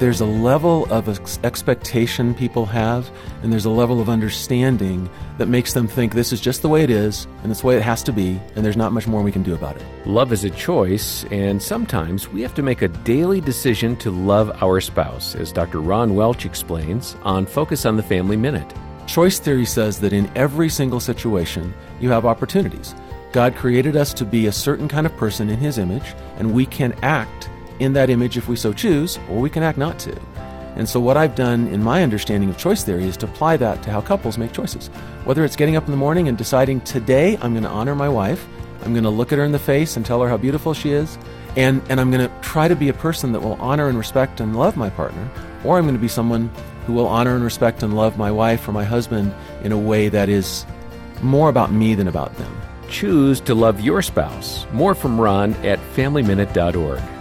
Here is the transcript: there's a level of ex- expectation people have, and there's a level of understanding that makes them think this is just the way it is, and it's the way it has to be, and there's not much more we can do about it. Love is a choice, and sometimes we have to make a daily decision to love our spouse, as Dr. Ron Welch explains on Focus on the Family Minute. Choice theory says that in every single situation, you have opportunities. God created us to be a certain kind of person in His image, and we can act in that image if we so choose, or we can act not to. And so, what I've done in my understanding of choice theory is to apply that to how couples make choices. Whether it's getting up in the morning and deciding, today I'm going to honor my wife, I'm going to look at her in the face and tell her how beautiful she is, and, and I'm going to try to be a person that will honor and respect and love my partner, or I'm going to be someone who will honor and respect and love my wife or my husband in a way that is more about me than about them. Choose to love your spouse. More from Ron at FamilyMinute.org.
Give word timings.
there's 0.00 0.20
a 0.20 0.26
level 0.26 0.86
of 0.92 1.08
ex- 1.08 1.38
expectation 1.44 2.34
people 2.34 2.66
have, 2.66 3.10
and 3.42 3.52
there's 3.52 3.64
a 3.64 3.70
level 3.70 4.00
of 4.00 4.08
understanding 4.08 5.08
that 5.38 5.46
makes 5.46 5.72
them 5.72 5.86
think 5.86 6.14
this 6.14 6.32
is 6.32 6.40
just 6.40 6.62
the 6.62 6.68
way 6.68 6.82
it 6.82 6.90
is, 6.90 7.26
and 7.42 7.52
it's 7.52 7.60
the 7.60 7.66
way 7.66 7.76
it 7.76 7.82
has 7.82 8.02
to 8.02 8.12
be, 8.12 8.40
and 8.56 8.64
there's 8.64 8.76
not 8.76 8.92
much 8.92 9.06
more 9.06 9.22
we 9.22 9.30
can 9.30 9.42
do 9.42 9.54
about 9.54 9.76
it. 9.76 9.84
Love 10.06 10.32
is 10.32 10.42
a 10.42 10.50
choice, 10.50 11.24
and 11.30 11.62
sometimes 11.62 12.28
we 12.28 12.42
have 12.42 12.54
to 12.54 12.62
make 12.62 12.82
a 12.82 12.88
daily 12.88 13.40
decision 13.40 13.96
to 13.96 14.10
love 14.10 14.50
our 14.62 14.80
spouse, 14.80 15.36
as 15.36 15.52
Dr. 15.52 15.80
Ron 15.80 16.14
Welch 16.14 16.44
explains 16.44 17.16
on 17.22 17.46
Focus 17.46 17.86
on 17.86 17.96
the 17.96 18.02
Family 18.02 18.36
Minute. 18.36 18.74
Choice 19.06 19.38
theory 19.38 19.66
says 19.66 20.00
that 20.00 20.12
in 20.12 20.30
every 20.34 20.68
single 20.68 21.00
situation, 21.00 21.72
you 22.00 22.10
have 22.10 22.26
opportunities. 22.26 22.94
God 23.32 23.54
created 23.54 23.96
us 23.96 24.12
to 24.14 24.24
be 24.24 24.46
a 24.46 24.52
certain 24.52 24.88
kind 24.88 25.06
of 25.06 25.16
person 25.16 25.50
in 25.50 25.58
His 25.58 25.78
image, 25.78 26.14
and 26.38 26.52
we 26.52 26.66
can 26.66 26.94
act 27.02 27.48
in 27.78 27.92
that 27.94 28.10
image 28.10 28.36
if 28.36 28.48
we 28.48 28.56
so 28.56 28.72
choose, 28.72 29.18
or 29.28 29.40
we 29.40 29.50
can 29.50 29.62
act 29.62 29.78
not 29.78 29.98
to. 30.00 30.18
And 30.76 30.88
so, 30.88 30.98
what 30.98 31.16
I've 31.16 31.34
done 31.34 31.68
in 31.68 31.82
my 31.82 32.02
understanding 32.02 32.50
of 32.50 32.58
choice 32.58 32.82
theory 32.82 33.04
is 33.04 33.16
to 33.18 33.26
apply 33.26 33.56
that 33.58 33.82
to 33.84 33.90
how 33.90 34.00
couples 34.00 34.38
make 34.38 34.52
choices. 34.52 34.88
Whether 35.24 35.44
it's 35.44 35.56
getting 35.56 35.76
up 35.76 35.84
in 35.84 35.92
the 35.92 35.96
morning 35.96 36.28
and 36.28 36.36
deciding, 36.36 36.80
today 36.80 37.36
I'm 37.40 37.52
going 37.52 37.62
to 37.62 37.68
honor 37.68 37.94
my 37.94 38.08
wife, 38.08 38.46
I'm 38.82 38.92
going 38.92 39.04
to 39.04 39.10
look 39.10 39.32
at 39.32 39.38
her 39.38 39.44
in 39.44 39.52
the 39.52 39.58
face 39.58 39.96
and 39.96 40.04
tell 40.04 40.20
her 40.22 40.28
how 40.28 40.36
beautiful 40.36 40.74
she 40.74 40.90
is, 40.90 41.16
and, 41.56 41.80
and 41.88 42.00
I'm 42.00 42.10
going 42.10 42.28
to 42.28 42.40
try 42.40 42.66
to 42.66 42.74
be 42.74 42.88
a 42.88 42.94
person 42.94 43.32
that 43.32 43.40
will 43.40 43.54
honor 43.54 43.88
and 43.88 43.96
respect 43.96 44.40
and 44.40 44.56
love 44.56 44.76
my 44.76 44.90
partner, 44.90 45.30
or 45.64 45.78
I'm 45.78 45.84
going 45.84 45.94
to 45.94 46.00
be 46.00 46.08
someone 46.08 46.50
who 46.86 46.92
will 46.92 47.06
honor 47.06 47.34
and 47.34 47.44
respect 47.44 47.82
and 47.82 47.94
love 47.94 48.18
my 48.18 48.30
wife 48.30 48.68
or 48.68 48.72
my 48.72 48.84
husband 48.84 49.34
in 49.62 49.72
a 49.72 49.78
way 49.78 50.08
that 50.08 50.28
is 50.28 50.66
more 51.22 51.48
about 51.48 51.72
me 51.72 51.94
than 51.94 52.08
about 52.08 52.36
them. 52.36 52.60
Choose 52.88 53.40
to 53.42 53.54
love 53.54 53.80
your 53.80 54.02
spouse. 54.02 54.66
More 54.72 54.94
from 54.94 55.20
Ron 55.20 55.54
at 55.64 55.78
FamilyMinute.org. 55.94 57.13